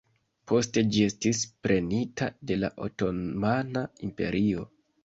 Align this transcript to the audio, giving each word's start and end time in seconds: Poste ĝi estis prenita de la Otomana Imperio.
Poste 0.51 0.83
ĝi 0.95 1.03
estis 1.09 1.43
prenita 1.67 2.31
de 2.53 2.59
la 2.63 2.73
Otomana 2.89 3.87
Imperio. 4.11 4.69